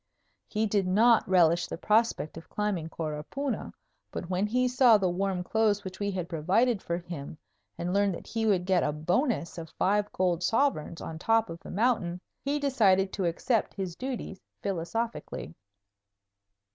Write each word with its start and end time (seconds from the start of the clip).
He 0.47 0.65
did 0.65 0.87
not 0.87 1.29
relish 1.29 1.67
the 1.67 1.77
prospect 1.77 2.35
of 2.35 2.49
climbing 2.49 2.89
Coropuna, 2.89 3.71
but 4.09 4.31
when 4.31 4.47
he 4.47 4.67
saw 4.67 4.97
the 4.97 5.07
warm 5.11 5.43
clothes 5.43 5.83
which 5.83 5.99
we 5.99 6.09
had 6.09 6.27
provided 6.27 6.81
for 6.81 6.97
him 6.97 7.37
and 7.77 7.93
learned 7.93 8.15
that 8.15 8.25
he 8.25 8.47
would 8.47 8.65
get 8.65 8.81
a 8.81 8.91
bonus 8.91 9.59
of 9.59 9.69
five 9.77 10.11
gold 10.11 10.41
sovereigns 10.41 11.01
on 11.01 11.19
top 11.19 11.51
of 11.51 11.59
the 11.59 11.69
mountain, 11.69 12.19
he 12.43 12.57
decided 12.57 13.13
to 13.13 13.25
accept 13.25 13.75
his 13.75 13.95
duties 13.95 14.41
philosophically. 14.63 15.53